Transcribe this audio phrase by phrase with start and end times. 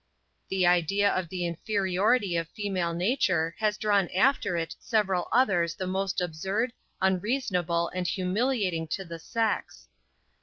[0.49, 5.85] The idea of the inferiority of female nature has drawn after it several others the
[5.85, 9.89] most absurd, unreasonable, and humiliating to the sex.